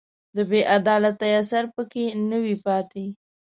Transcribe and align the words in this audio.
د 0.35 0.37
بې 0.49 0.61
عدالتۍ 0.77 1.31
اثر 1.41 1.63
په 1.75 1.81
کې 1.91 2.05
نه 2.29 2.37
وي 2.43 2.55
پاتې 2.65 3.05